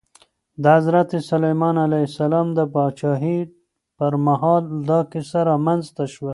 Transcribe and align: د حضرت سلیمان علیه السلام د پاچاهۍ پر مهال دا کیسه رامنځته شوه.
د 0.61 0.63
حضرت 0.77 1.09
سلیمان 1.29 1.75
علیه 1.85 2.05
السلام 2.11 2.47
د 2.57 2.59
پاچاهۍ 2.73 3.39
پر 3.97 4.11
مهال 4.27 4.63
دا 4.89 4.99
کیسه 5.11 5.39
رامنځته 5.51 6.05
شوه. 6.13 6.29